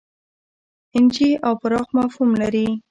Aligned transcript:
اېن 0.93 1.05
جي 1.15 1.29
او 1.45 1.53
پراخ 1.61 1.87
مفهوم 1.97 2.29
لري. 2.41 2.67